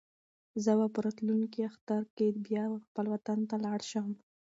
زه 0.63 0.71
به 0.79 0.87
په 0.93 0.99
راتلونکي 1.05 1.59
اختر 1.69 2.01
کې 2.15 2.27
بیا 2.45 2.63
خپل 2.85 3.05
وطن 3.13 3.39
ته 3.49 3.55
لاړ 3.65 3.79
شم. 3.91 4.07